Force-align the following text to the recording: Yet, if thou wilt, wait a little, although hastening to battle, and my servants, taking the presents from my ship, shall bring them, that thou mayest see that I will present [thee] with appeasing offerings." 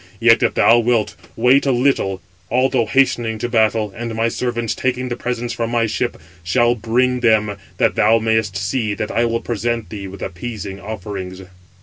Yet, 0.19 0.41
if 0.41 0.55
thou 0.55 0.79
wilt, 0.79 1.15
wait 1.35 1.67
a 1.67 1.71
little, 1.71 2.21
although 2.49 2.87
hastening 2.87 3.37
to 3.37 3.47
battle, 3.47 3.93
and 3.95 4.15
my 4.15 4.29
servants, 4.29 4.73
taking 4.73 5.09
the 5.09 5.15
presents 5.15 5.53
from 5.53 5.69
my 5.69 5.85
ship, 5.85 6.19
shall 6.43 6.73
bring 6.73 7.19
them, 7.19 7.55
that 7.77 7.93
thou 7.93 8.17
mayest 8.17 8.57
see 8.57 8.95
that 8.95 9.11
I 9.11 9.25
will 9.25 9.41
present 9.41 9.89
[thee] 9.89 10.07
with 10.07 10.23
appeasing 10.23 10.79
offerings." 10.79 11.43